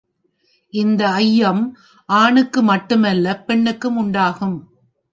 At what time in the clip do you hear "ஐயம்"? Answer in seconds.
1.09-1.63